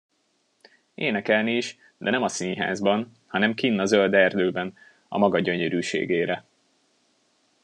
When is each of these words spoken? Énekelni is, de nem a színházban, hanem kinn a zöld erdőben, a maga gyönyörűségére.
Énekelni 0.93 1.57
is, 1.57 1.77
de 1.97 2.09
nem 2.09 2.23
a 2.23 2.27
színházban, 2.27 3.11
hanem 3.27 3.53
kinn 3.53 3.79
a 3.79 3.85
zöld 3.85 4.13
erdőben, 4.13 4.77
a 5.07 5.17
maga 5.17 5.39
gyönyörűségére. 5.39 6.43